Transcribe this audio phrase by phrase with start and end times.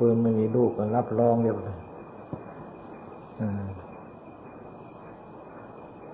[0.00, 1.78] ปืนไม่มีลูกก็รับรองเดียวเลย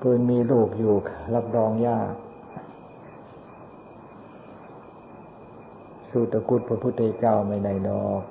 [0.00, 0.94] ปืนมีลูกอยู่
[1.34, 2.12] รับรองยาก
[6.10, 8.22] สู้ตะกุดพระพุทธเจ้าไม่ได้ดอก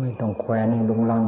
[0.00, 1.24] ไม่ต้องแขวนให้ลุงลัง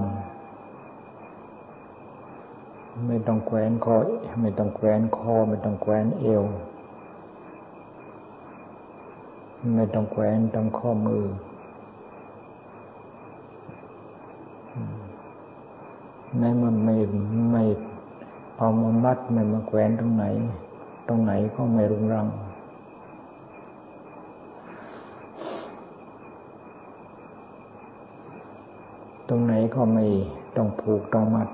[3.06, 3.96] ไม่ต้องแขวนคอ
[4.40, 6.44] ไม่ต้องแขวนคอ ไม่ต้องแขวนเอว
[9.74, 11.24] ไม่ต้องแขวนตรงข้อมือ
[16.38, 16.96] ในมันไม่
[17.52, 17.64] ไม่
[18.56, 20.24] เอามามัดไม่มาแขวนตรงไหน
[21.08, 22.26] ตรงไหนก็ไม่รุงรัง
[29.28, 30.04] ตรงไหนก็ไม่
[30.56, 31.48] ต้องผูกต้องมัด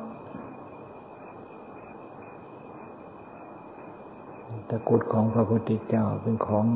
[4.68, 6.66] ตะกุดของพระพุทธเจ้าเป็นของ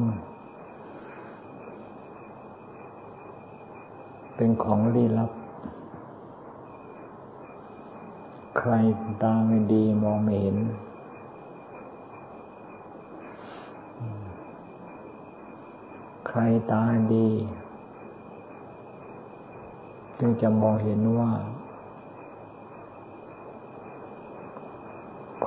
[4.36, 5.30] เป็นของลี้ลับ
[8.58, 8.72] ใคร
[9.22, 10.58] ตาไม่ดีมองไม่เห็น
[16.28, 16.82] ใครตา
[17.14, 17.28] ดี
[20.18, 21.32] จึงจะมองเห็นว่า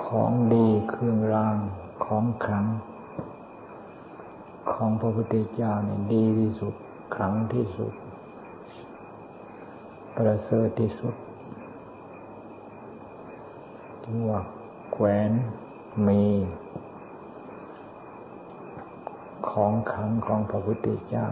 [0.01, 1.57] ของดีเครื่องราง
[2.05, 2.65] ของขลัง
[4.71, 6.73] ของพระพุทธเจ้าเนี่ยดีที่สุด
[7.15, 7.93] ขลังที่สุด
[10.23, 11.15] ประเสริฐที่สุด
[14.03, 14.41] ถึงว่า
[14.91, 15.31] แขวน
[16.07, 16.23] มี
[19.49, 21.27] ของขังของพระพุทธเจ้า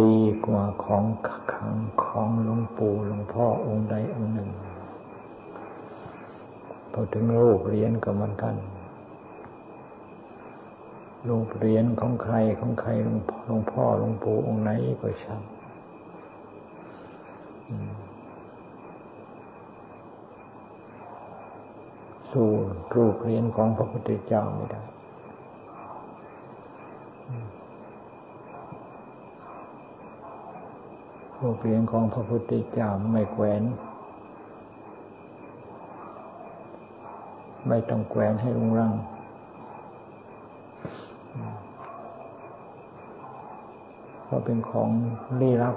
[0.00, 1.04] ดีกว่าของ
[1.52, 4.50] ขังของหลวงปู่หลวงพ่อองค์ใดองค์หนึ่ง
[6.92, 8.54] พอถึงรูปเรียญก็เหมือนกัน
[11.28, 12.90] รูปเรียญของใครของใคร
[13.46, 14.70] หลวงพ่อหลวงปู่องค์ไหน
[15.02, 15.42] ก็ช่าง
[22.32, 22.48] สู้
[22.96, 24.82] รูปเรียนของพระพุทธเจ้าไม่ได้
[31.40, 33.62] รูปเรียนของพระพุทธเจ้าไม่แขวน
[37.68, 38.94] ไม่ต้องแขวนให้รุงรัง
[44.24, 44.90] เพราะเป็นของ
[45.40, 45.76] ลี้ลับ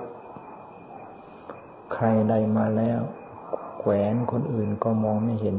[1.93, 3.01] ใครใดมาแล้ว
[3.79, 5.57] แขวนคนอื่นก็มองไม่เห็น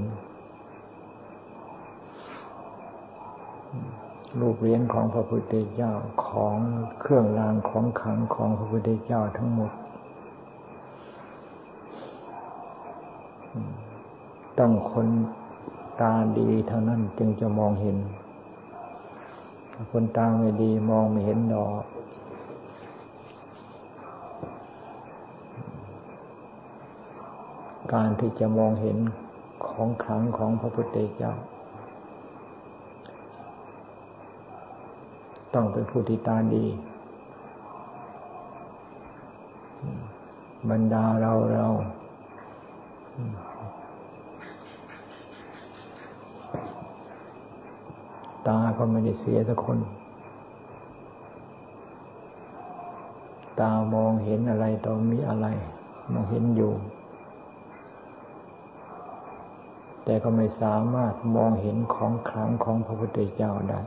[4.41, 5.93] รูปเรียนของพระพุทธเจ้า
[6.27, 6.57] ของ
[7.01, 9.73] เครื่องรางของขังของพระพุทธเจ้าทั้งหมด
[14.59, 15.09] ต้องคน
[16.01, 17.97] ตาดีเท่านั้นจึงจะมองเห็น
[19.93, 21.83] คนตาไม่ดีมองไม่เห็นดอก
[27.93, 28.99] การที่จะมองเห็น
[29.67, 31.35] ของขลังของพระพุทธเจ้า
[35.55, 36.65] ต้องเป็นผู้ที่ตาดี
[40.71, 41.67] บรรดาเราเรา
[48.49, 49.79] ตาก็ไม่ได้เสียสักคน
[53.61, 55.47] ตามองเห็นอะไรตอนมีอะไร
[56.13, 56.73] มองเห็นอยู่
[60.09, 63.81] แต่ก็ไม่สามารถมองเห็นของครั้งของพระพุทธเจ้าได้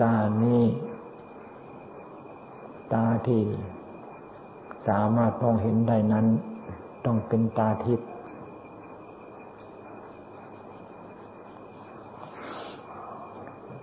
[0.00, 0.62] ตานี้
[2.92, 3.42] ตาที่
[4.88, 6.26] สามารถมองเห็นได้นั้น
[7.04, 8.08] ต้องเป็นตาทิพย์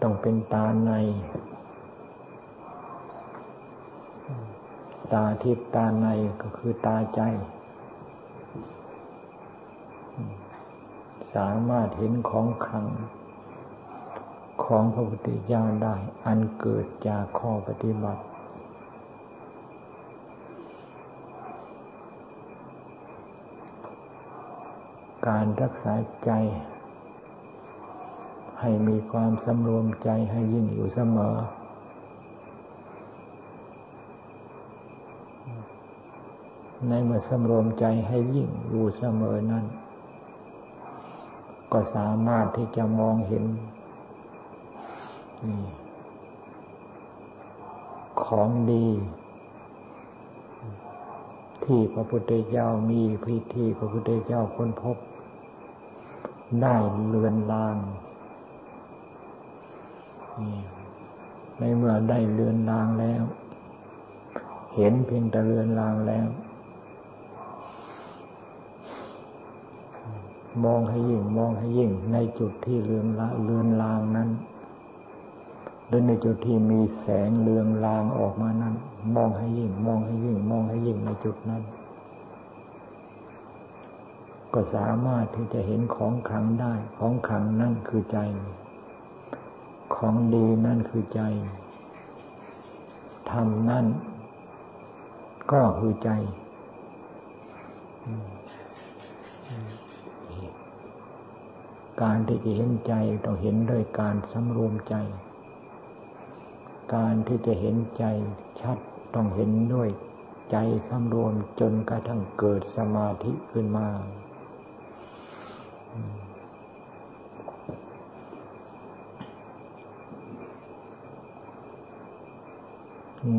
[0.01, 0.91] ต้องเป็นตาใน
[5.13, 6.07] ตาทิพตาใน
[6.41, 7.21] ก็คือตาใจ
[11.35, 12.87] สามารถเห็นของขัง
[14.63, 18.23] ของพระพุทธเจ้าได้ อันเกิดจากข้อปฏิบัติ
[25.27, 25.93] การรักษา
[26.25, 26.31] ใจ
[28.59, 31.35] ให้มีความสำรวมใจให้ยิ่งอยู่เสมอ
[36.87, 39.65] ในเมื่อสำรวมใจให้ยิ่งอยู่เสมอนั้น
[41.71, 43.45] ก็สามารถที่จะมองเห็น
[48.23, 48.87] ของดี
[51.63, 54.97] ที่พระพุทธเจ้ามีพิธีพระพุทธเจ้าค้นพบ
[56.61, 56.75] ได้
[57.07, 57.77] เลือนลาง
[61.59, 63.23] ในเมื่อได้เลือนลางแล้ว
[64.75, 66.27] เห็นเพียงแต่เลือนลางแล้ว
[70.63, 74.29] มองให้ยิ่งมองให้ยิ่ง ในจุดที่เลือนละเลือนลางนั้น
[75.87, 78.75] หรือในจุดที่มีแสงเลืองลางออกมานั้น
[79.15, 81.63] มองให้ยิ่ง มองให้ยิ่ง มองให้ยิ่งในจุดนั้น
[84.53, 88.19] ก็สามารถที่จะเห็นของขังได้ ของขังนั่นคือใจ
[89.95, 91.21] ของดีนั่นคือใจ
[93.31, 93.85] ธรรมนั่น
[95.51, 96.09] ก็คือใจ
[102.01, 102.93] การที่จะเห็นใจ
[103.25, 104.95] ต้องเห็นด้วยการสำรวมใจ
[106.95, 108.03] การที่จะเห็นใจ
[108.61, 108.77] ชัด
[109.15, 109.89] ต้องเห็นด้วย
[110.51, 110.57] ใจ
[110.89, 113.87] สำรวมจนกระทั่งเกิดสมาธิขึ้นมา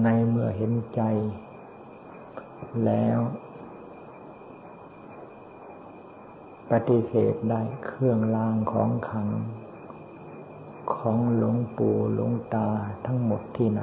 [0.02, 1.02] ในเมื่อเห็นใจ
[2.85, 3.19] แล้ว
[6.71, 9.29] ปฏิเสธได้เครื่องรางของขัง
[10.95, 12.69] ของหลวงปู่หลวงตา
[13.07, 13.83] ทั้งหมดที่ไหน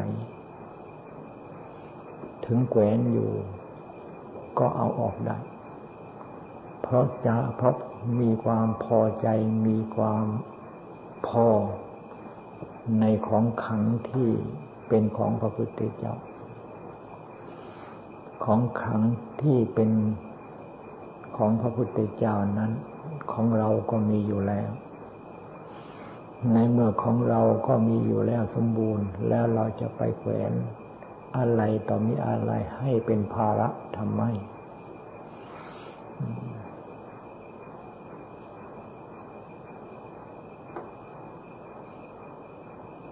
[2.45, 3.31] ถึงแขวนอยู่
[4.59, 5.37] ก็เอาออกได้
[6.81, 7.75] เพราะจะเพราะ
[8.19, 9.27] มีความพอใจ
[9.67, 10.25] มีความ
[11.27, 11.47] พอ
[12.99, 14.29] ในของขังที่
[14.87, 16.15] เป็นของพระพุทธเจ้า
[18.43, 19.01] ของขัง
[19.41, 19.91] ที่เป็น
[21.37, 22.71] ของพระพุทธเจ้านั้น
[23.31, 24.69] ของเราก็มีอยู่แล้ว
[26.53, 30.53] ในเมื่อของเราก็มีอยู่แล้วสมบูรณ์ แล้วเราจะไปแขวน
[31.37, 34.21] อะไรต่อมีอะไรให้เป็นภาระทำไม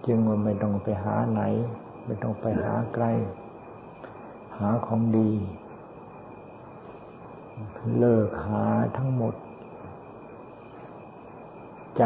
[0.06, 1.42] จึงว่าไม่ต้องไปหาไหน
[2.06, 3.04] ไม่ต้องไปหาไกล
[4.58, 5.30] หาของดี
[7.98, 8.64] เลิกหา
[8.96, 9.34] ทั้งหมด
[11.98, 12.04] ใจ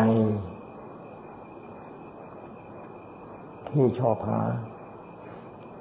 [3.69, 4.43] ที่ชอบหา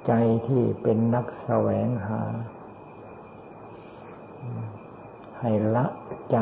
[0.06, 0.12] ใจ
[0.48, 2.20] ที่เป็นนักแสวงหา
[5.40, 5.86] ให้ละ
[6.32, 6.38] ใจ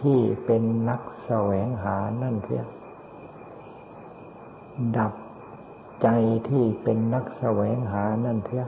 [0.00, 2.64] ที่เป็นนักแสวงหานั่นเสีย
[4.96, 5.12] ดับ
[6.02, 6.08] ใจ
[6.48, 8.64] ที่เป็นนักแสวงหานั่นเสีย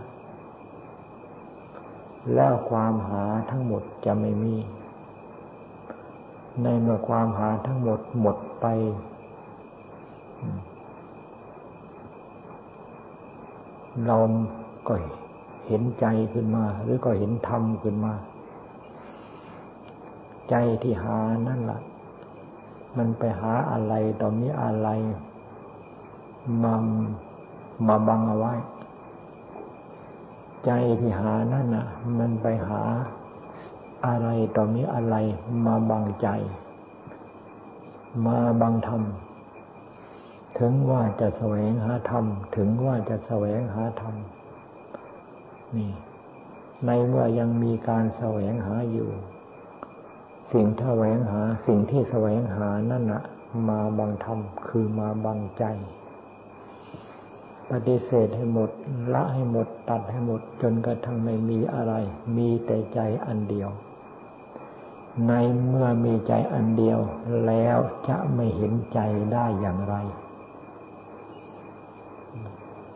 [2.33, 4.55] แล้วความหาทั้งหมดจะไม่มี
[6.63, 8.67] ในเมื่อความหาทั้งหมดหมดไป
[14.07, 14.17] เรา
[14.89, 14.95] ก็
[15.67, 18.15] เห็นใจขึ้นมา หรือก็เห็นธรรมขึ้นมา
[20.51, 21.19] ใจที่หา
[21.49, 21.81] นั่นแหละ
[22.97, 24.89] มันไปหาอะไรตอนนี้อะไร
[26.63, 26.75] มา
[27.87, 28.55] มาบังเอาไว้
[30.65, 30.71] ใจ
[31.01, 31.87] ที่หานั่นน่ะ
[32.19, 32.83] มันไปหา
[34.07, 35.17] อะไรตอนนี้อะไร
[35.67, 36.29] มาบังใจ
[38.27, 39.03] มาบังธรรม
[40.59, 42.25] ถึงว่าจะแสวงหาธรรม
[42.57, 44.15] ถึงว่าจะแสวงหาธรรม
[45.77, 45.91] นี่
[46.87, 49.09] ในเมื่อยังมีการแสวงหาอยู่
[50.53, 53.23] สิ่งที่แสวงหา สิ่งที่แสวงหานั่นน่ะ
[53.69, 55.65] มาบังธรรม คือมาบังใจ
[57.89, 58.71] ฏิเสธให้หมด
[59.15, 61.95] ละให้หมด ตัดให้หมด จนกระทั่งไม่มีอะไร
[62.37, 63.71] มีแต่ใจอันเดียว
[65.29, 65.33] ใน
[65.67, 66.99] เมื่อมีใจอันเดียว
[67.47, 67.79] แล้ว
[68.09, 68.99] จะไม่เห็นใจ
[69.33, 69.95] ได้อย่างไร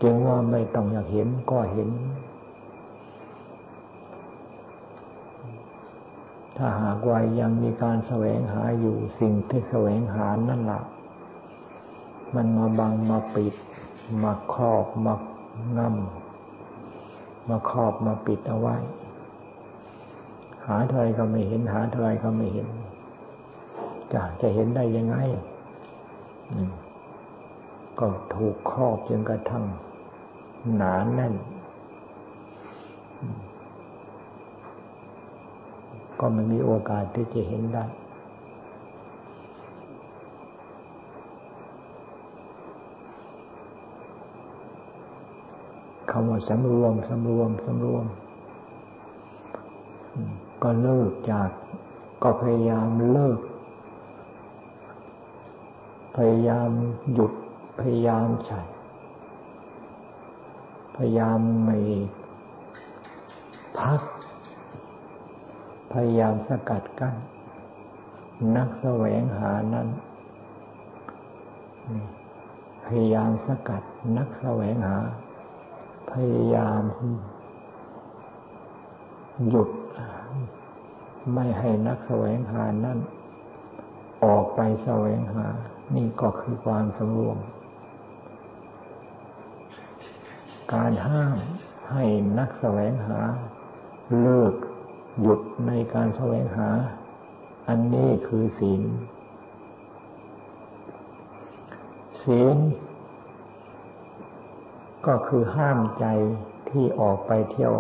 [0.03, 1.91] จึงว่าไม่ต้องอยากเห็นก็เห็น
[6.57, 10.83] ถ้าหากว่ายังมีการแสวงหาอยู่สิ่งที่แสวงหานั่นแหละ
[12.35, 13.55] มันมาบังมาปิด
[14.23, 15.15] มาครอบมา
[15.79, 18.77] งำมาครอบมาปิดเอาไว้
[20.67, 22.67] หาเท่าไรก็ไม่เห็น หาเท่าไรก็ไม่เห็น
[24.13, 25.17] จะจะเห็นได้ยังไง
[27.99, 29.65] ก็ถูกครอบจนกระทั่ง
[30.77, 31.35] หนาแน่น
[36.21, 37.85] ก็ไม่มีโอกาสที่จะเห็นได้
[46.21, 48.07] คำว่าสำรวมสำรวมสำรวม
[50.63, 51.51] ก็เลิกจาก
[52.23, 53.41] ก็พยายามเลิก
[56.17, 56.71] พยายาม
[57.13, 57.33] หยุด
[57.81, 58.61] พยายามใช้
[60.97, 61.79] พยายามไม่
[63.79, 64.03] พัก
[65.93, 67.15] พยายามสกัดกั้น
[68.57, 69.89] นักแสวงหานั้น
[72.87, 73.83] พยายามสกัด
[74.17, 74.99] นักแสวงหา
[76.13, 76.83] พยายาม
[79.49, 79.69] หยุด
[81.35, 82.99] ไม่ให้นักแสวงหานั้น
[84.25, 85.47] ออกไปแสวงหา
[85.95, 87.39] นี่ก็คือความสำรวม
[90.75, 91.37] การห้าม
[91.91, 92.05] ให้
[92.39, 93.21] นักแสวงหา
[94.21, 94.55] เลิก
[95.21, 96.69] หยุดในการแสวงหา
[97.69, 98.83] อันนี้คือศีล
[102.23, 102.57] ศีล
[105.07, 106.07] ก็คือห้ามใจ
[106.71, 107.75] ที่ออกไปเที่ยว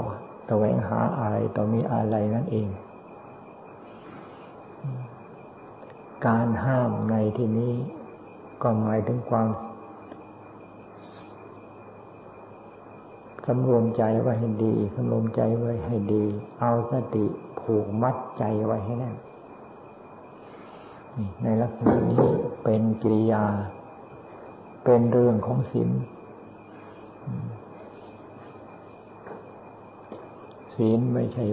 [0.47, 2.69] แสวงหาอะไรต่อมีอะไรนั่นเอง
[6.27, 7.73] การห้ามในที่นี้
[8.63, 9.49] ก็หมายถึงความ
[13.47, 16.25] สำรวมใจไว้ให้ดีสำรวมใจไว้ให้ดี
[16.61, 17.27] เอาสติ
[17.61, 19.17] ผูกมัดใจไว้ให้แน่น
[21.43, 22.27] ในลักษณะนี้
[22.63, 23.45] เป็นกิริยา
[24.85, 25.91] เป็นเรื่องของศีล
[30.75, 31.45] ศีลไม่ใช่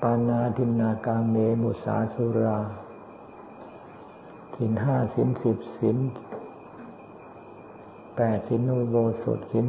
[0.00, 2.58] ปานาทินากาเมมุสาสุรา
[4.54, 5.96] สินห้าสินสิบสิน
[8.16, 9.66] แปดสินอุโบสถสิน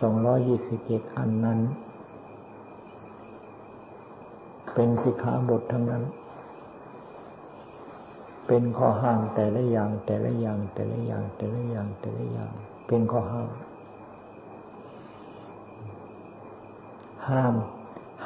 [0.00, 1.58] สองร้อยยี่สิบเอ็ดอันนั้น
[4.74, 6.02] เป็นสิกขาบททั้งนั้น
[8.48, 12.52] เป็นข้อห้ามแต่ละอย่าง แต่ละอย่าง แต่ละอย่าง แต่ละอย่าง แต่ละอย่าง
[12.86, 13.48] เป็นข้อห้าม
[17.28, 17.54] ห้าม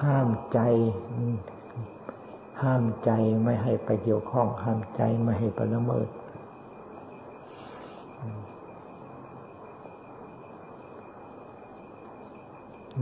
[0.02, 0.58] ห้ามใจ
[2.62, 3.10] ห้ามใจ
[3.44, 6.08] ไม่ให้ไปเกี่ยวข้อง ห้ามใจไม่ให้ไปละเมิด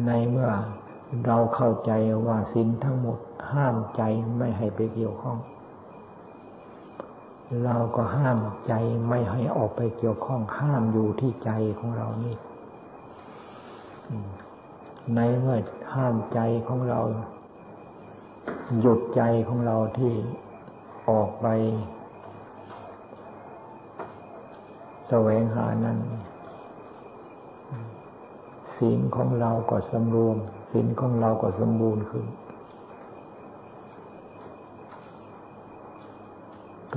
[0.07, 0.51] ในเมื่อ
[1.27, 1.93] เราเข้าใจ
[2.27, 3.19] ว่าสินทั้งหมด
[3.53, 4.03] ห้ามใจ
[4.39, 5.39] ไม่ให้ไปเกี่ยวข้อง
[7.65, 8.73] เราก็ห้ามใจ
[9.09, 12.37] ไม่ให้ออกไปเกี่ยวข้องห้ามอยู่ที่ใจของเรานี่
[15.15, 15.61] ในเมื่อ
[15.95, 17.01] ห้ามใจของเรา
[18.81, 20.13] หยุดใจของเราที่
[21.09, 21.47] ออกไป
[25.09, 25.99] แสวงหานั้น
[28.77, 30.37] ศีลของเราก็สำรวม
[30.71, 32.27] ศีลของเราก็สมบูรณ์ขึ้น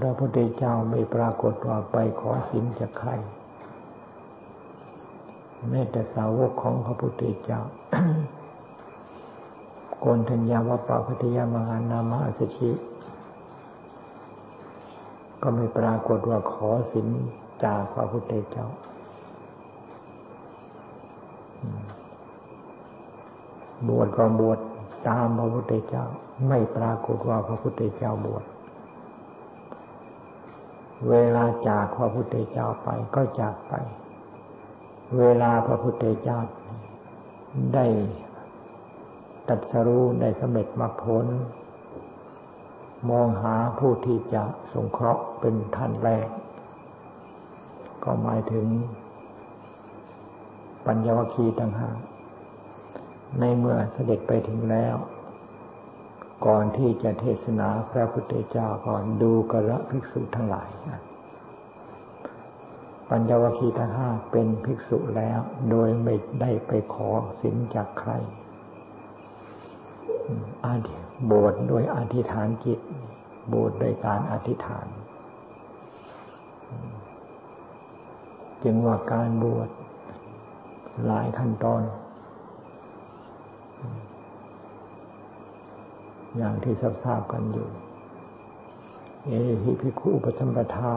[0.05, 3.11] ระพุทธเจ้าไม่ปรากฏว่าไปขอศีลจากใคร
[5.69, 7.61] แม้แต่สาวกของพระพุทธเจ้า
[9.99, 12.71] โกนธัญญาวปาพัทยามหานามาสชิ
[15.41, 17.07] ก็ไม่ปรากฏว่าขอสิน
[17.63, 18.67] จากพระพุทธเจ้า
[23.87, 24.59] บวชก็บวช
[25.07, 26.05] ตามพระพุทธเจ้า
[26.47, 28.43] ไม่ปรากฏว่าพระพุทธเจ้าบวช
[31.09, 33.73] เวลาจากพระพุทธเจ้าไปก็จากไป
[35.19, 36.39] เวลาพระพุทธเจ้า
[37.73, 37.85] ได้
[39.47, 41.25] ตัดสรู้ได้สำเร็จมรรคผล
[43.09, 44.43] มองหาผู้ที่จะ
[44.73, 46.27] สงเคราะห์เป็นท่านแรก
[48.03, 48.65] ก็หมายถึง
[50.85, 51.97] ปัญญวคีต่างหาก
[53.39, 54.95] ในเมื่อเสด็จไปถึงแล้ว
[56.45, 60.69] ก่อนที่จะเทศนาพระพุทธเจ้าก่อนดูกระภิกษุทั้งหลาย
[63.09, 67.09] ปัญญวคีทั้งห้าเป็นภิกษุแล้ว โดยไม่ได้ไปขอ
[67.41, 68.11] สินจากใคร
[70.65, 70.73] อา
[71.31, 72.79] บวชโดยอธิษฐานจิต
[73.53, 74.87] บวชโดยการอธิษฐาน
[78.63, 79.69] จึงว่าการบวช
[81.05, 81.81] หลายขั้นตอน
[86.37, 86.73] อย่างที่
[87.03, 87.67] ทราบกันอยู่
[89.25, 89.31] เอ
[89.63, 90.93] หิภิกขุปสัมปทา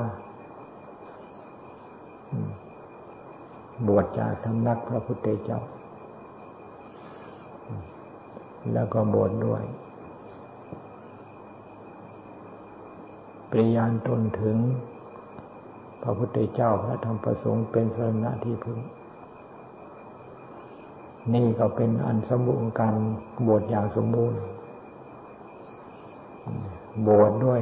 [3.89, 5.61] บวชจากธรรมนักพระพุทธเจ้า
[8.73, 9.63] แล้วก็บวชดด้วย
[13.51, 14.57] ปริยานตนถึง
[16.03, 18.79] พระพุทธเจ้าพระธรรมประสงค์เป็นสรณะที่พึง
[21.35, 22.95] นี่ก็เป็นอันสมบูรณ์การ
[23.47, 24.41] บวชอย่างสมบูรณ์
[27.07, 27.61] บวชดด้วย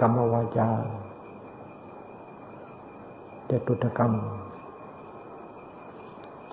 [0.00, 0.68] กรรมวาจา
[3.50, 4.12] จตุตกรรม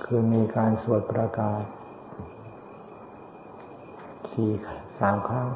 [0.03, 1.63] คือมีการสวดประกาศ
[4.31, 4.49] สี่
[4.99, 5.47] สามครั้ง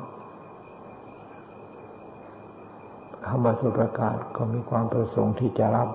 [3.25, 5.89] คำว่าสวดประกาศก็มีความประสงค์ที่จะรับ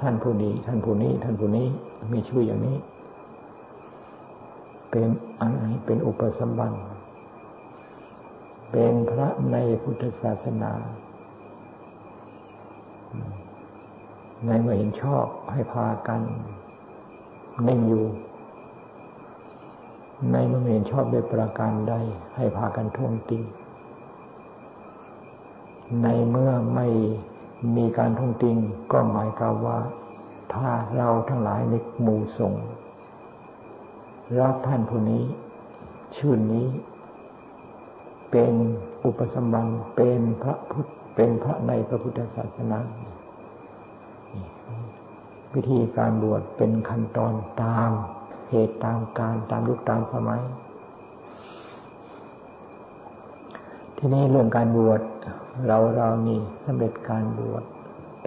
[0.00, 1.66] ท่านผู้นี้ ท่านผู้นี้ ท่านผู้นี้
[2.12, 2.76] มีชื่ออย่างนี้
[4.96, 6.78] เป็นอะไรเป็นอุปสมบัติ
[8.70, 10.72] เป็นพระในพุทธศาสนา
[14.46, 16.20] ในเมื่อเห็นชอบให้พากัน
[17.62, 18.04] เน่งอยู่
[20.32, 21.94] ในเมื่อเห็นชอบด้วยประการใด
[22.36, 23.40] ให้พากันท่วงตี
[26.02, 26.86] ในเมื่อไม่
[27.76, 28.56] มีการท่วงติง
[28.92, 29.78] ก็หมายความว่า
[30.54, 32.66] ถ้าเราทั้งหลายในหมู่สงฆ์
[34.40, 35.22] รับท่านผู้นี้
[36.16, 36.66] ชื่อนี้
[38.30, 38.54] เป็น
[39.04, 39.66] อุปสมบัน
[39.96, 42.78] เป็นพระพุทธเป็นพระในพระพุทธศาสนา
[45.54, 47.90] วิธีการบวชเป็นขั้นตอนตาม
[48.50, 50.42] เหตุตามการตามยุคตามสมัย
[53.96, 55.00] ทีนี้เรื่องการบวช
[55.66, 57.62] เราเรานี่สำเร็จการบวช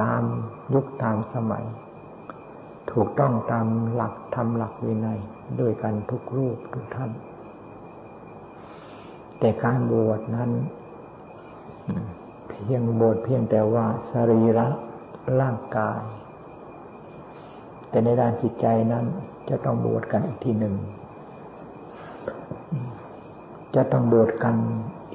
[0.02, 0.22] ตาม
[0.74, 1.66] ยุคตามสมัย
[3.00, 5.20] ถูกต้องตามหลักทำหลักวินัย
[5.60, 7.12] ด้วยกันทุกรูปทุกท่าน
[9.40, 10.52] แต่การบวชนั้น
[12.48, 14.68] เพียงบวชเพียงแต่ว่าสรีระ
[15.42, 16.02] ร่างกาย
[17.90, 19.06] แต่ในด้านจิตใจนั้น
[19.50, 20.76] จะต้องบวชกันอีกทีหนึ่ง
[23.76, 24.56] จะต้องบวชกัน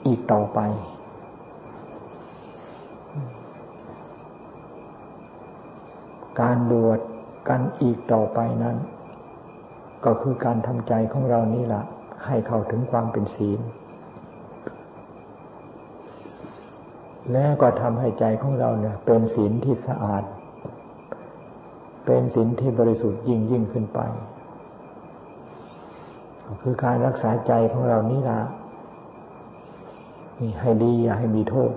[0.06, 0.60] อีกต่อไป
[6.40, 7.00] การบวช
[7.48, 8.76] กันอีกต่อไปนั้น
[10.04, 11.84] ก็คือการทำใจของเรานี่แหละ
[12.26, 13.60] ให้เข้าถึงความเป็นศีล
[17.32, 20.24] แล้วก็ทำให้ใจของเราเนี่ย เป็นศีลที่สะอาด
[22.06, 24.00] เป็นศีลที่บริสุทธิ์ยิ่งยิ่งขึ้นไป
[26.46, 28.40] ก็คือการรักษาใจของเรานี่ละ
[30.40, 31.72] นี่ให้ดีอย่าให้มีโทษ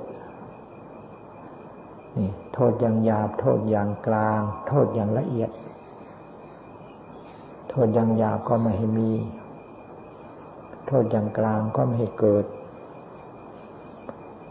[2.56, 5.52] โทษอย่างหยาบ โทษอย่างกลาง โทษอย่างละเอียด
[7.70, 9.12] โทษอย่างหยาบก็ไม่ให้มี
[10.88, 12.46] โทษอย่างกลางก็ไม่ให้เกิด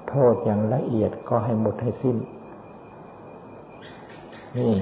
[0.09, 2.17] โทษอย่างละเอียดก็ให้หมดให้สิ้น
[4.57, 4.75] นี่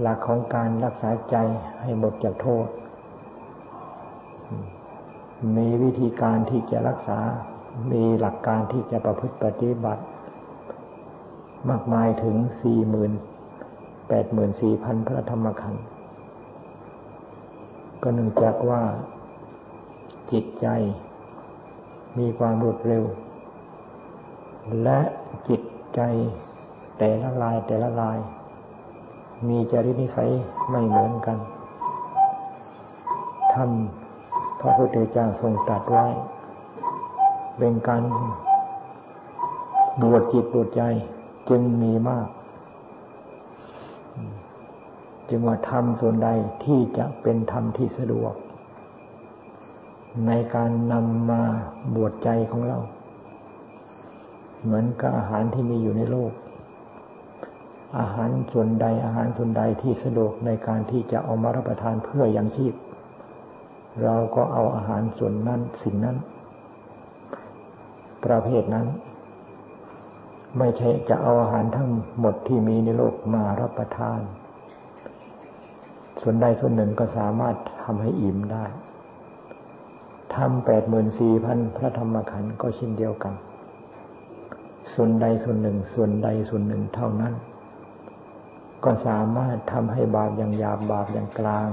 [0.00, 1.36] หลักของการรักษาใจ
[1.82, 2.66] ให้หมดจากโทษ
[5.56, 7.18] มีวิธีการที่จะรักษา
[7.92, 10.02] มีหลักการที่จะประพฤติปฏิบัติ
[11.70, 13.12] มากมายถึงสี่หมื่น
[14.08, 15.84] แปดหมื่นสี่พันพระธรรมขันธ์
[18.02, 18.82] ก็เนื่องจากว่า
[20.32, 20.66] จิตใจ
[22.18, 23.04] มีความรวดเร็ว
[24.82, 25.00] และ
[25.48, 25.62] จิต
[25.94, 26.00] ใจ
[26.98, 28.18] แต่ละลายแต่ละลาย
[29.48, 30.30] มีจริตนิสัย
[30.70, 31.38] ไม่เหมือนกัน
[33.52, 33.70] ท่าน
[34.60, 36.06] พระพุทธเจ้าทรงตรัสไว้
[37.58, 38.02] เป็นการ
[40.02, 40.82] บวชจิตบวชใจ
[41.48, 42.28] จึงมีมาก
[45.28, 46.28] จึงว่าทำส่วนใด
[46.64, 48.34] ที่จะเป็นธรรมที่สะดวก
[50.26, 51.42] ในการนำมา
[51.94, 52.78] บวชใจของเรา
[54.62, 56.32] เหมือนกับอาหารที่มีอยู่ในโลก
[57.98, 62.74] อาหารส่วนใดอาหารส่วนใดที่สะดวกในการที่จะเอามารับประทานเพื่อยังชีพ
[64.02, 66.16] เราก็เอาอาหารส่วนนั้นสิ่งนั้น
[68.24, 68.86] ประเภทนั้น
[70.58, 74.20] ไม่ใช่จะเอาอาหารทั้งหมดที่มีในโลกมารับประทาน
[76.22, 78.64] ส่วนใดส่วนหนึ่งก็สามารถทำให้อิ่มได้
[80.34, 83.34] ทำแปดหมื่นสี่พันพระธรรมขันธ์ก็เช่นเดียวกัน
[84.94, 87.34] ส่วนใดส่วนหนึ่ง ส่วนใดส่วนหนึ่งเท่านั้น
[88.84, 91.66] ก็สามารถทำให้บาปอย่างหยาบบาปอย่างกลาง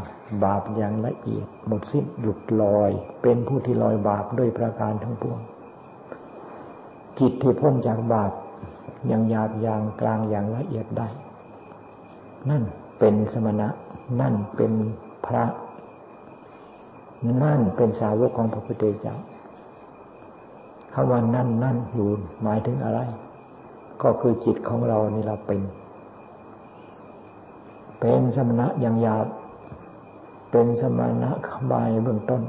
[0.44, 2.92] บาปอย่างละเอียด หมดสิ้นหลุดลอย
[3.22, 5.40] เป็นผู้ที่ลอยบาปด้วยประการทั้งปวง
[7.20, 8.32] จิตที่พ้นจากบาป
[9.08, 11.08] อย่างหยาบอย่างกลางอย่างละเอียดได้
[12.50, 12.64] นั่น
[13.00, 13.68] เป็นสมณะ
[14.22, 14.72] นั่นเป็น
[15.26, 15.44] พระ
[17.44, 19.16] นั่นเป็นสาวกของพระพุทธเจ้า
[20.94, 22.10] คำว่านั่นนั่นอยู่
[22.44, 23.00] หมายถึงอะไร
[24.02, 25.62] ก็คือจิตของเรานี่เราเป็น
[28.00, 29.28] เป็นสมณะอย่างหยาบ
[30.52, 32.42] เป็นสมณะขบายเบื้องต้น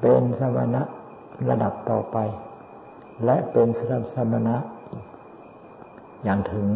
[0.00, 0.82] เป็นสมณะ
[1.48, 2.16] ระดับต่อไป
[3.24, 3.68] และเป็น
[4.14, 4.56] สมณะ
[6.24, 6.66] อย่างถึง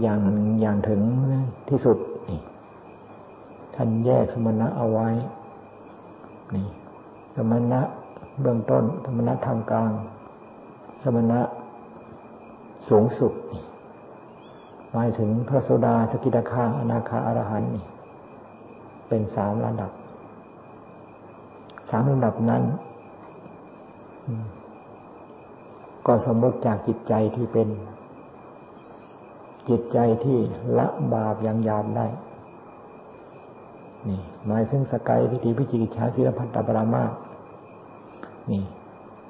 [0.00, 0.20] อย่าง
[0.60, 1.02] อย่างถึง
[1.68, 2.40] ที่สุดนี่
[3.74, 5.08] ท่านแยกสมณะเอาไว้
[6.54, 6.66] นี่
[7.36, 7.80] สมณะ
[8.40, 9.90] เบื้องต้น สมณะทางกลาง
[11.02, 11.40] สมณะ
[12.88, 13.62] สูงสุดนี่
[14.92, 17.84] หมายถึงพระโสดาสกิทาคาอนาคาอรหันนี่
[19.08, 19.90] เป็นสามระดับ
[21.90, 22.62] สามระดับนั้น
[26.06, 27.68] ก็สมมติจากจิตใจที่เป็น
[29.68, 30.38] จิตใจที่
[30.78, 32.06] ละบาปอย่างยาบได้
[34.08, 37.04] นี่หมายถึงสกายทิฏฐิพิจิกิจฉาศิลพัตตปรามา
[38.50, 38.62] นี่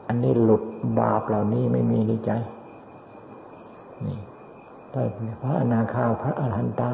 [0.08, 0.62] อันนี้หลุด
[1.00, 2.30] บาปเหล่านี้ไม่มีในใจ
[4.06, 4.18] นี่
[5.42, 6.90] พระอนาคาพระอรหันตา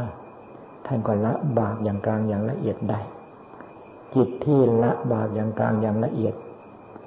[0.87, 3.01] ท่านก็ละบาปอย่างกลางอย่างละเอียดได้
[4.15, 6.35] จิตที่ละบาปอย่างกลางอย่างละเอียด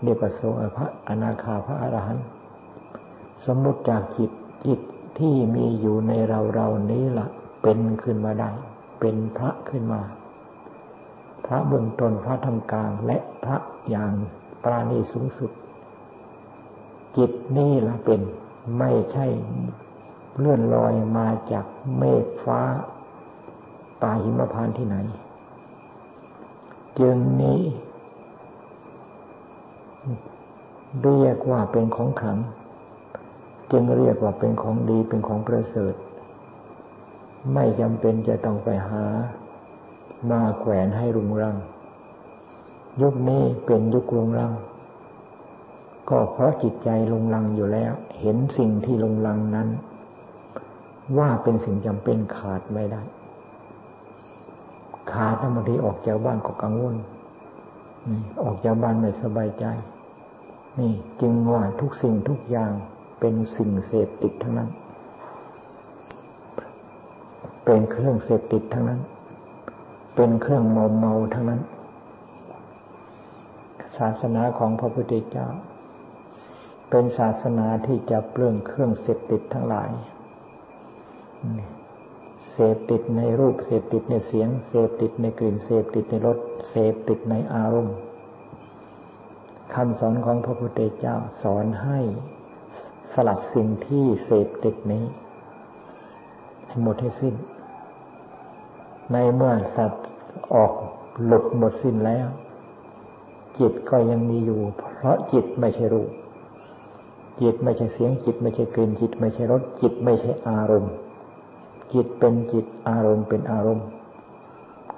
[0.04, 0.42] เรียกว่าโส
[0.78, 2.26] พระอนาคาพระอรหันต์
[3.46, 4.32] สมมติจากจิต
[4.66, 4.80] จิต
[5.22, 7.28] ที่มีอยู่ในเราเรานี้ละ
[7.62, 8.50] เป็นขึ้นมาได้
[9.00, 10.02] เป็นพระขึ้นมา
[11.46, 13.58] พระเบื้องต้นพระทำกลางและพระ
[13.90, 14.14] อย่าง
[14.64, 15.52] ปราณีสูงสุด
[17.18, 18.22] จิตนี่ละเป็น
[18.78, 19.26] ไม่ใช่
[20.38, 21.66] เลื่อนลอยมาจาก
[21.98, 22.62] เมฆฟ้า
[24.02, 24.96] ป่าหิมพานที่ไหน
[27.00, 27.60] จึงนี้
[31.04, 32.38] เรียกว่าเป็นของขัง
[33.72, 35.94] จึงเรียกว่าเป็นของดีเป็นของประเสริฐ
[37.54, 39.06] ไม่จำเป็นจะต้องไปหา
[40.32, 41.56] มาแขวนให้รุงรัง
[43.02, 44.54] ยุคนี้เป็นยุครุงรัง
[46.10, 49.70] ก็เพราะจิตใจลงลังอยู่แล้ว เห็นสิ่งที่ลงลังนั้น
[51.18, 53.02] ว่าเป็นสิ่งจำเป็นขาดไม่ได้
[55.12, 56.96] ขาดบางทีออกจากบ้านก็กังวล
[58.44, 59.66] ออกจากบ้านไม่สบายใจ
[60.80, 62.74] นี่จึงว่าทุกสิ่งทุกอย่าง
[63.24, 64.70] เป็นสิ่งเสพติดทั้งนั้น
[67.66, 69.02] เป็นเครื่องเสพติดทั้งนั้น
[70.16, 71.62] เป็นเครื่องเมาเมาทั้งนั้น
[73.98, 75.48] ศาสนาของพระพุทธเจ้า
[76.90, 79.90] เป็นศาสนาที่จะเปลื้องเครื่องเสพติดทั้งหลาย
[82.52, 86.38] เสพติดในรูป เสพติดในเสียง เสพติดในกลิ่น เสพติดในรส
[86.70, 87.98] เสพติดในอารมณ์
[89.74, 92.00] คำสอนของพระพุทธเจ้าสอนให้
[93.14, 95.04] สลัดสิ่งที่เสพติดนี้
[96.68, 97.36] ให้หมดให้สิ้น
[99.12, 100.06] ในเมื่อสัตว์
[100.54, 100.74] ออก
[101.26, 102.28] หลุดหมดสิ้นแล้ว
[103.60, 106.10] จิตก็ยังมีอยู่ เพราะจิตไม่ใช่รูป
[107.42, 110.94] จิตไม่ใช่เสียงจิตไม่ใช่กลิ่นจิตไม่ใช่รสจิตไม่ใช่อารมณ์
[111.94, 113.88] จิตเป็นจิตอารมณ์เป็นอารมณ์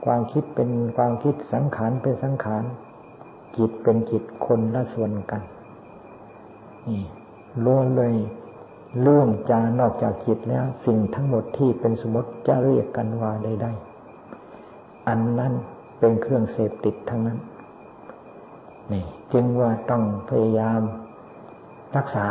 [0.06, 2.64] ความคิดเป็นความคิดสังขารเป็นสังขาร
[3.58, 5.42] จิตเป็นจิตคนละส่วนกัน
[6.88, 7.02] นี่
[7.66, 8.14] ล้วนเลย
[9.02, 15.54] เรื่องจานอกจากจิตแล้ว สิ่งทั้งหมดที่เป็นสมมติจะเรียกกันว่าใดๆอันนั้น
[16.00, 17.40] เป็นเครื่องเสพติดทั้งนั้น
[18.92, 20.82] นี่จึงว่าต้องพยายาม
[21.98, 22.28] รักษา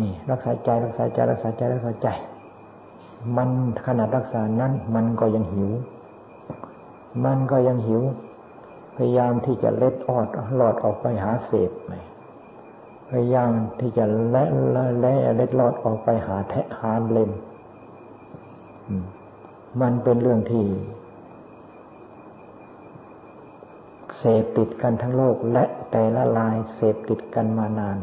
[0.00, 2.08] นี่ รักษาใจรักษาใจรักษาใจรักษาใจ
[3.36, 3.50] มัน
[3.86, 5.70] ขนาดรักษานั้น มันก็ยังหิว
[7.24, 8.02] มันก็ยังหิว
[8.96, 11.92] พยายามที่จะเล็ดออดหลอดออกไปหาเศษไป
[13.10, 14.84] พยายามที่จะและและ
[15.36, 17.30] เล็ดลอดออกไปหาแทะหาเล่ม
[19.80, 20.64] มันเป็นเรื่องที่
[24.18, 27.98] เสพติดกันทั้งโลกและแต่ละลายเสพติดกันมานาน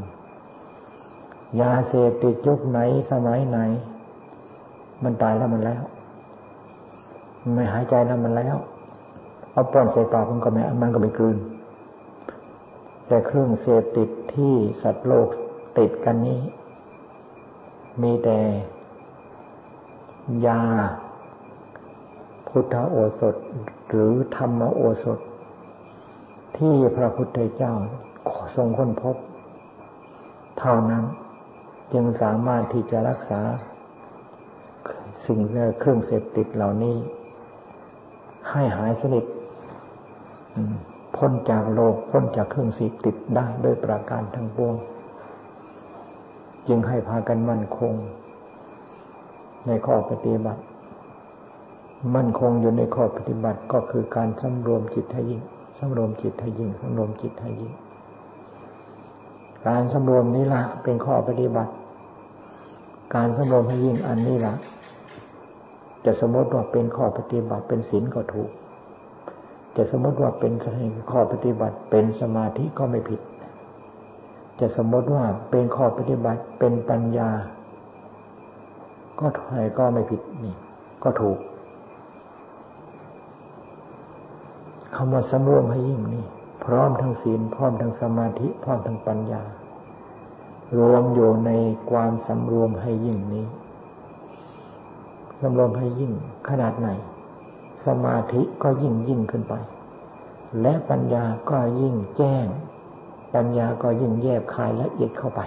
[1.62, 2.80] ยาเสพติดยุคไหน
[3.12, 3.60] สมัยไหน
[5.04, 5.82] มันตายแล้วมันแล้ว
[7.56, 8.56] ไม่หายใจแล้วมันแล้ว
[9.52, 11.38] เอาป้อนใส่ปากมันก็ไม่มันก็ไม่กลืน
[13.08, 15.30] แต่เครื่องเสพติดที่สัตว์โลก
[15.78, 16.42] ติดกันนี้
[18.02, 18.40] มีแต่
[20.48, 20.62] ยา
[22.48, 23.36] พุทธโอสถ
[23.90, 25.20] หรือธรรมโอสถ
[26.58, 27.74] ที่พระพุทธเจ้า
[28.56, 29.16] ทรงค้นพบ
[30.60, 31.04] เท่านั้น
[31.94, 33.42] จึงสามารถที่จะรักษา
[35.26, 35.40] สิ่ง
[35.80, 36.96] เครื่องเสพติดเหล่านี้
[38.52, 39.26] ให้หายสนิท
[41.26, 44.76] พ้นจากโลกพ้นจากเครื่องสพติดได้ด้วยประการทั้งปวง
[46.68, 47.94] จึงให้พากันมั่นคง
[49.68, 50.62] ในข้อปฏิบัติ
[52.16, 55.42] มั่นคงอยู่ในข้อปฏิบัติก็คือการสำรวมจิตให้ยิ่ง
[55.80, 57.74] สำรวมจิตให้ยิ่งสำรวมจิตให้ยิ่ง
[59.68, 61.72] การสำรวมนี้ละเป็นข้อปฏิบัติ
[63.16, 64.54] การสำรวมให้ยิ่งอันนี้ละ
[66.06, 68.52] จะสมมติว่าเป็นข้อปฏิบัติเป็นศีลก็ถูก
[69.76, 70.54] จะสมมติว่าเป็น
[71.12, 73.22] ข้อปฏิบัติเป็นสมาธิก็ไม่ผิด
[74.60, 77.30] จะสมมติว่าเป็นข้อปฏิบัติเป็นปัญญา
[79.20, 80.56] ก็ถอยก็ไม่ผิดนี่
[81.04, 81.38] ก็ถูก
[84.96, 86.26] คำว่าสำรวมให้ยิ่งนี่
[86.66, 89.44] พร้อมทั้งศีลพร้อมทั้งสมาธิ พร้อมทั้งปัญญา
[90.80, 91.52] รวมอยู่ใน
[91.92, 93.46] ความสำรวมให้ยิ่งนี้
[95.42, 96.12] สำรวมให้ยิ่ง
[96.50, 96.90] ขนาดไหน
[97.86, 99.54] สมาธิก็ยิ่งยิ่งขึ้นไป
[100.62, 102.46] และปัญญาก็ยิ่งแจ้ง
[103.36, 105.42] ปัญญาก็ยิ่งแยบคายละเอียดเข้าไป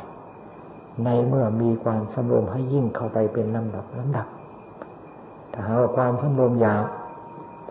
[1.04, 4.26] ในเมื่อมีความสำรวมให้ยิ่งเข้าไปเป็นลำดับลำดับ
[5.52, 6.84] ถ้าหากความสำรวมหยาบ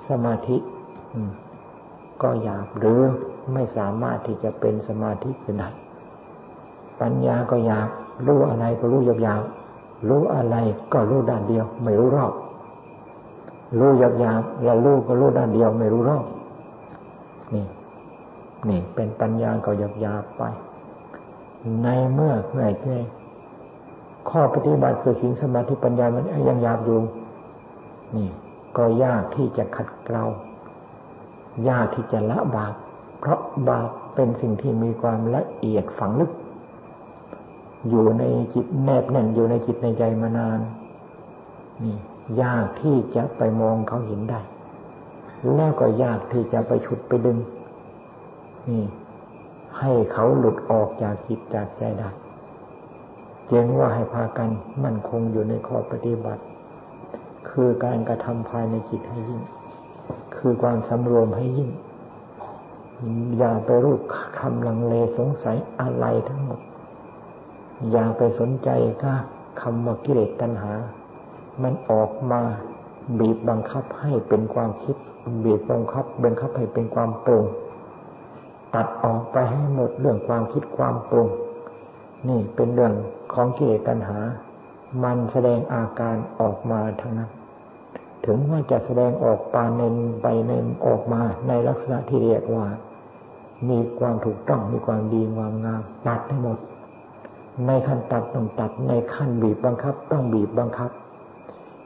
[0.10, 0.58] สมาธิ
[2.22, 3.00] ก็หยาบหรือ
[3.54, 5.70] ไม่สามารถที่จะเป็นสมาธิขึ้นได้
[7.02, 7.88] ปัญญาก็อยาก
[8.28, 9.44] รู้อะไรก็รู้หยาบหยาบ
[10.10, 10.56] รู้อะไร
[10.94, 12.34] ก็รู้ด้านเดียว ไม่รู้รอบ
[13.80, 16.26] รู้หยาบหยาบแล้วรู้ก็รู้ด้านเดียวไม่รู้รอบ
[17.54, 17.66] นี่
[18.70, 20.44] นี่ เป็นปัญญาก็หยาบหยาบไป
[21.84, 22.92] ในเมื่อเมื่อไง
[24.30, 27.00] ข้อปฏิบัติคือสิ่งสมาธิปัญญามันยังหยาบอยู่
[28.16, 28.30] นี่
[28.78, 30.26] ก็ยากที่จะขัดเกลา
[31.70, 32.74] ยากที่จะละบาป
[33.20, 36.32] เพราะบาปเป็นสิ่งที่มีความละเอียดฝังลึก
[37.90, 40.60] อยู่ในจิตแนบแน่นอยู่ในจิตในใจมานาน
[41.84, 41.96] นี่
[42.42, 44.42] ยากที่จะไปมองเขาเห็นได้
[45.54, 47.38] แล้วก็ยากที่จะไปฉุดไปดึง
[48.70, 48.86] นี่
[49.80, 52.10] ให้เขาหลุดออกจากจิตจากใจได้
[53.48, 54.50] เจงว่าให้พากัน
[54.84, 56.44] มั่นคงอยู่ในข้อปฏิบัติ
[57.50, 59.42] คือการกระทำภายในจิตให้ยิ่ง
[60.38, 61.70] คือความสำรวมให้ยิ่ง
[63.38, 64.02] อย่าไปรูป
[64.40, 66.60] คำลังเลสงสัยอะไรทั้งหมด
[67.92, 68.70] อย่าไปสนใจ
[69.04, 69.14] ก็
[69.62, 70.74] คำว่ากิเลสตัณหา
[71.64, 72.42] มันออกมา
[73.20, 74.96] บีบบังคับให้เป็นความคิด
[75.44, 77.46] บีบบังคับบังคับให้เป็นความปรุง
[78.74, 81.30] ตัดออกไปให้หมดเรื่องความคิดความปรุง
[82.28, 82.94] นี่เป็นเรื่อง
[83.34, 84.20] ของกิเลสตัณหา
[85.04, 87.30] มันแสดงอาการออกมาทั้งนั้น
[88.26, 92.66] ถึงว่าจะแสดงออกปานเนนไปเนนออกมาในลักษณะที่เรียกว่า
[93.70, 96.58] มีความถูกต้องมีความดีความงามตัดให้หมด
[97.68, 100.90] ในขั้นตัดต้องตัดในขั้นบีบบังคับ ต้องบีบบังคับ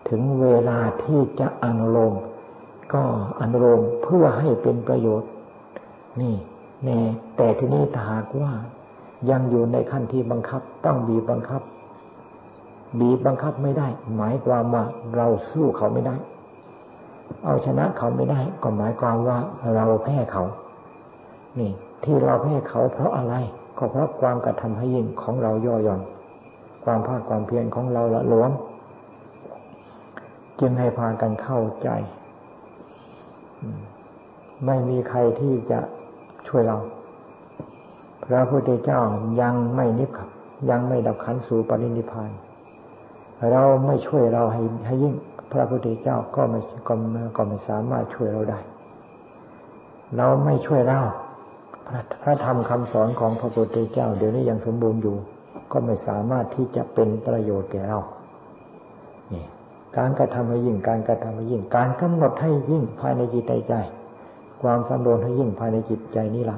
[0.09, 2.13] ถึงเวลาที่จะอนุโลม
[2.93, 3.03] ก็
[3.39, 5.29] อนุโลมเพื่อให้เป็นประโยชน์
[6.21, 6.35] นี่
[6.83, 6.99] แน่
[7.37, 8.51] แต่ที่นี้ถ้าหากว่า
[9.29, 11.61] ยังอยู่ในขั้นที่บังคับ ต้องบีบบังคับ
[12.99, 14.83] บีบบังคับไม่ได้ หมายความว่า
[15.15, 16.15] เราสู้เขาไม่ได้
[17.45, 19.37] เอาชนะเขาไม่ได้ ก็หมายความว่า
[19.75, 20.43] เราแพ้เขา
[21.59, 21.71] นี่
[22.03, 23.35] ที่เราแพ้เขาเพราะอะไร
[23.77, 26.01] ก็เพราะความกระทำให้ยิ่งของเราย่อหย่อน
[26.83, 28.51] ความภาคความเพียรของเราละล้วน
[30.59, 31.89] จึงให้พากันเข้าใจ
[34.65, 35.79] ไม่มีใครที่จะ
[36.47, 36.77] ช่วยเรา
[38.25, 39.01] พระพุทธเจ้า
[39.41, 40.29] ยังไม่นิพพาน
[40.69, 42.31] ยังไม่ดับขันสู่ปรินิพาน
[43.51, 45.15] เราไม่ช่วยเราให้ให้ยิ่ง
[45.51, 46.93] พระพุทธเจ้าก็ไม่ก็
[47.37, 48.59] ก็ไม่สามารถช่วยเราได้
[50.17, 50.99] เราไม่ช่วยเรา
[51.87, 55.15] พระพระธรรมคำสอนของพระพุทธเจ้า เดี๋ยวนี้ยังสมบูรณ์อยู่
[55.71, 57.99] ก็ไม่สามารถที่จะเป็นประโยชน์แก่เรา
[59.33, 59.45] นี่
[59.97, 63.73] การกระทำให้ยิ่ง การกระทำให้ยิ่ง การกำหนดให้ยิ่งภายในจิตใจ
[64.61, 66.57] ความสำรวมให้ยิ่งภายในจิตใจนี่ละ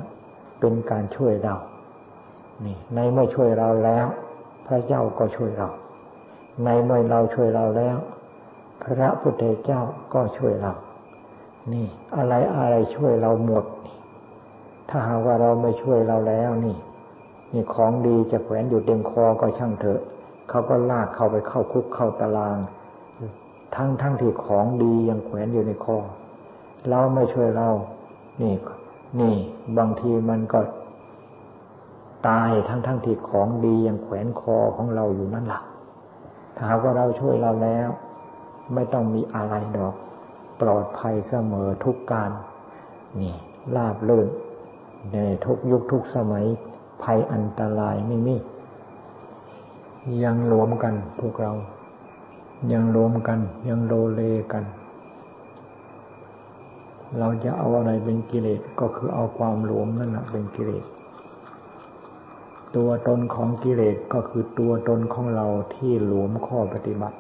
[0.60, 1.56] เป็นการช่วยเรา
[2.66, 4.06] นี่ ในเมื่อช่วยเราแล้ว
[4.68, 5.70] พระเจ้าก็ช่วยเรา
[6.66, 7.98] ในเมื่อเราช่วยเราแล้ว
[8.84, 9.82] พระพุทธเจ้า
[10.14, 10.74] ก็ช่วยเรา
[11.74, 13.66] นี่ อะไรอะไรช่วยเราหมด
[14.90, 16.78] ถ้าหากว่าเราไม่ช่วยเราแล้วนี่
[17.54, 20.02] นี่ของดีจะแขวนอยู่เต็มคอก็ช่างเถอะ
[20.50, 22.58] เขาก็ลากเข้าไปเข้าคุกเข้าตาราง
[23.76, 25.98] ทั้งทั้งที่ของดียังแขวนอยู่ในคอ
[26.90, 27.70] เราไม่ช่วยเรา
[28.42, 28.54] นี่
[29.20, 29.36] นี่
[29.78, 30.60] บางทีมันก็
[32.28, 35.62] ตายทั้งทั้งที่ของดียังแขวนคอของเราอยู่นั่นแหละ
[36.56, 37.90] ถ้าหากว่าเราช่วยเราแล้ว
[38.74, 39.96] ไม่ต้องมีอะไรดอก
[40.62, 42.32] ปลอดภัยเสมอทุกการ
[43.20, 43.36] นี่
[43.76, 44.28] ลาบเลื่น
[45.14, 46.46] ในทุกยุคทุกสมัย
[47.04, 48.36] ภัยอันตรายไม่มี
[50.24, 51.52] ยังรวมกันพวกเรา
[52.70, 54.22] ยังรวมกัน ยังโลเล
[54.54, 54.64] กัน
[57.20, 60.86] เราจะเอาอะไรเป็นกิเลสก็คือเอาความหลวมนั่นแหละเป็นกิเลส
[62.76, 67.18] ตัวตนของกิเลสก็คือตัวตนของเราที่หลวมข้อปฏิบัติ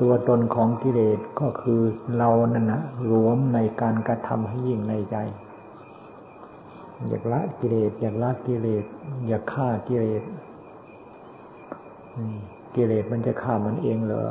[0.00, 1.80] ตัวตนของกิเลสก็คือ
[2.16, 5.16] เรานั่นนะหลวมในการกระทำให้ยิ่งในใจ
[7.08, 8.84] อยากละกิเลสอยากละกิเลส
[9.28, 10.22] อยากฆ่ากิเลส
[12.78, 14.24] กิเลสมันจะฆ่ามันเองเหรอ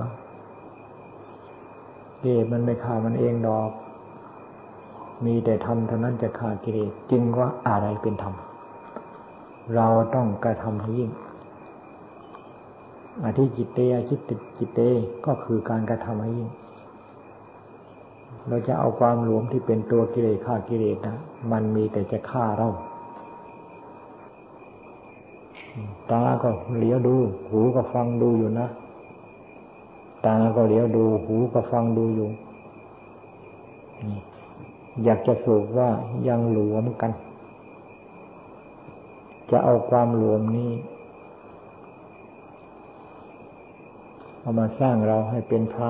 [2.21, 3.71] กิเลสมันไม่ฆ่ามันเองดอก
[5.25, 8.35] มีแต่ธรรมเท่านั้นจะขากิเลสจึงว่าอะไรเป็นธรรม
[9.75, 11.11] เราต้องกระทำให้ยิ่ง
[13.23, 14.79] อธิจิตเตอจิตติจิตเต
[15.25, 16.49] ก็คือการกระทำให้ยิ่ง
[18.47, 21.17] เราจะเอาความหลวมที่เป็นตัวกิเลสฆ่ากิเลสนะ
[21.51, 22.69] มันมีแต่จะฆ่าเรา
[26.11, 27.15] ตาก็เหลียวดู
[27.49, 28.67] หูก็ฟังดูอยู่นะ
[30.25, 32.29] ตาก็เหลียวดู หูก็ฟังดูอยู่
[35.03, 35.89] อยากจะสูกว่า
[36.27, 37.11] ยังหลวมกัน
[39.49, 40.71] จะเอาความหลวมนี้
[44.41, 45.89] เอามาสร้างเราให้เป็นพระ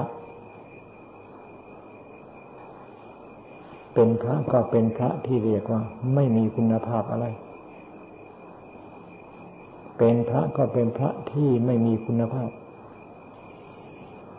[3.94, 5.82] เป็นพระก็เป็นพระที่เรียกว่า
[6.14, 7.28] ไม่มีคุณภาพอะไร
[9.98, 12.50] เป็นพระก็เป็นพระที่ไม่มีคุณภาพ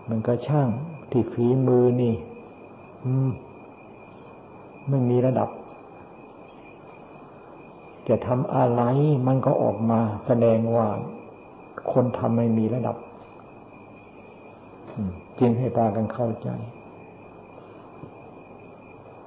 [0.09, 0.69] มันก็ช่าง
[1.11, 2.15] ที่ฝีมือนี่
[4.89, 5.49] ไม่มีระดับ
[8.09, 8.83] จะทำอะไร
[9.27, 10.89] มันก็ออกมาแสดงว่า
[11.93, 12.97] คนทำไม่มีระดับ
[15.39, 16.49] จึงให้ตากันเข้าใจ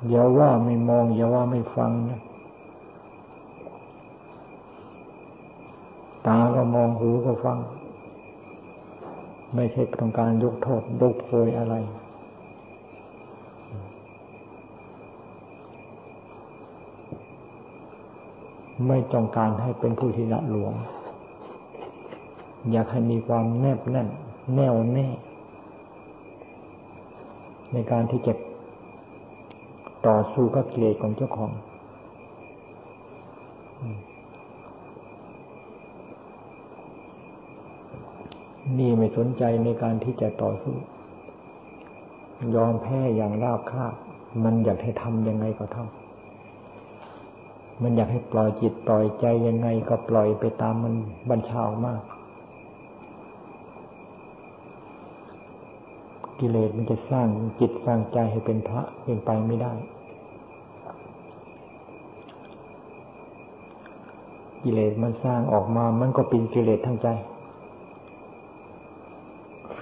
[0.09, 2.19] อย่าว่าไม่มองอย่าว่าไม่ฟังนะ
[6.27, 7.57] ตาก็มองหูก็ฟัง
[9.55, 11.75] ไม่ใช่ต้องการยกโทษยกโพยอะไร
[18.87, 20.73] ไม่ต้องการให้เป็นผู้ที่ละหลวง
[22.71, 24.07] อยากให้มีความแนบแน่น
[24.55, 25.07] แน่วแน่
[27.73, 28.33] ในการที่จะ
[30.07, 31.51] ต่อสู้กับกิเลสของเจ้าของ
[38.79, 40.75] นี่ไม่ สนใจในการที่จะต่อสู้
[42.55, 43.93] ยอมแพ้อย่างราบคาบ
[44.43, 50.93] มันอยากให้ทำยังไงก็ทำมันอยากให้ปล่อยจิตปล่อยใจยังไงก็ปล่อยไปตามมัน
[51.29, 52.01] บัญชามาก
[56.39, 57.27] กิเลสมันจะสร้าง
[57.59, 59.73] จิตสร้างใจให้เป็นพระเป็นไปไม่ได้
[64.63, 67.07] กิเลสมันสร้างออกมา มันก็เป็นกิเลสทั้งใจ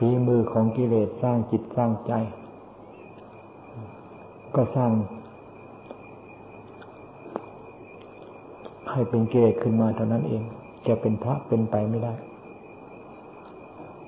[0.01, 2.13] ฝีมือของกิเลสสร้างจิตสร้างใจ
[4.55, 4.91] ก็สร้าง
[8.91, 10.43] ให้เป็นกิเลสขึ้นมาเท่านั้นเอง
[10.87, 12.13] จะเป็นพระเป็นไปไม่ได้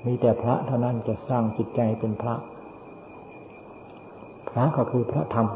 [0.06, 2.36] มีแต่พระเท่านั้นจะสร้างจิตใจเป็นพระ
[4.50, 5.48] พระก็คือพระธรรม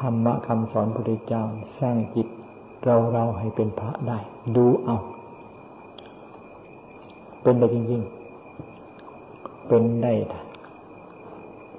[0.00, 1.44] ธรรมะคำสอนพระพุทธเจ้า
[1.80, 2.26] สร้างจิต
[2.84, 4.18] เราเราให้เป็นพระได้
[4.56, 4.96] ดูเอา
[7.42, 10.12] เป็นได้จริงๆ เป็นได้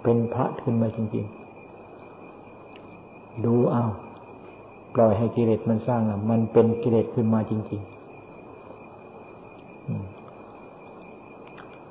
[0.03, 3.85] เป็นพระขึ้นมาจริงๆ ดูเอา
[4.95, 7.91] ปล่อยให้กิเลสมันสร้างอะ มันเป็นกิเลสขึ้นมาจริงๆ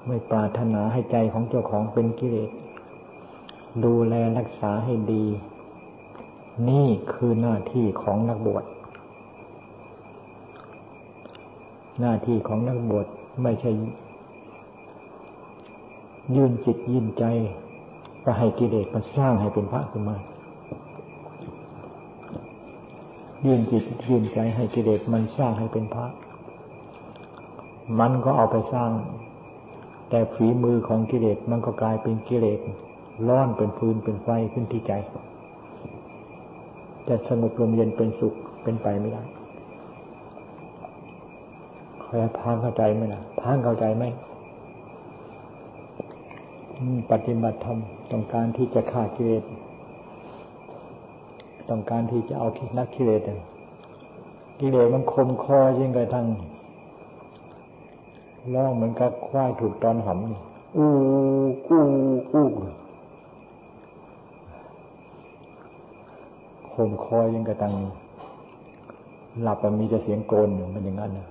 [0.07, 2.51] ไม่ปรารถนาให้ใจของเจ้าของเป็นกิเลส
[3.85, 5.25] ดูแลรักษาให้ดี
[6.69, 8.65] นี่คือหน้าที่ของนักบวช
[12.01, 13.07] หน้าที่ของนักบวช
[13.43, 13.71] ไม่ใช่
[16.37, 17.25] ยืนจิตยืนใจ
[18.25, 20.17] ก็ให้กิเลสมันสร้างให้เป็นพระขึ้นมา
[23.47, 26.07] ยืนจิตยืนใจให้กิเลสมันสร้างให้เป็นพระ
[28.01, 28.91] มันก็เอาไปสร้าง
[30.11, 32.61] แต่ฝีมือของกิเลสมันก็กลายเป็นกิเลส
[33.29, 34.93] ร้อนเป็นฟืนเป็นไฟขึ้นที่ใจ
[37.09, 39.23] จะสงบลมเย็นเป็นสุขเป็นไปไม่ได้
[42.11, 44.05] พยพานเข้าใจไหมล่ะพานเข้าใจไหม
[47.11, 47.79] ปฏิบัติธรรม
[48.11, 49.45] ต้องการที่จะฆ่ากิเลส
[51.69, 53.23] ต้องการที่จะเอาคิดนักกิเลส
[54.61, 56.27] กิเลสมันคมคอยิ่งกระทั่ง
[58.55, 60.91] ร้องเหมือนกับควายถูกตอนหำอู้
[61.67, 61.83] กู้
[62.31, 62.47] กู้
[66.73, 67.75] คมคอยิ่งกระทั่ง
[69.43, 71.27] หลับมันมีแต่เสียงโกนมันอย่างนั้นนะ